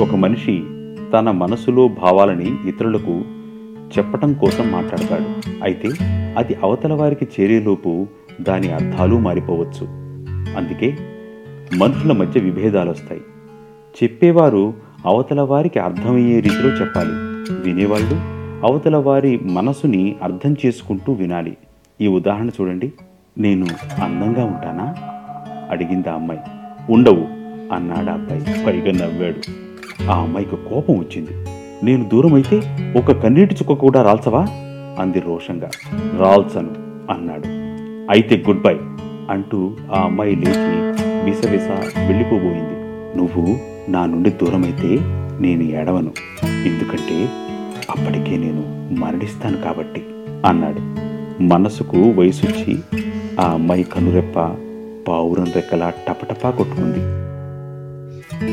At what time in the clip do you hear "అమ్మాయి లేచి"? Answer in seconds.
40.00-40.80